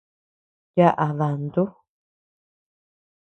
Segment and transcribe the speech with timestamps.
[0.79, 1.63] Yaʼa dantu.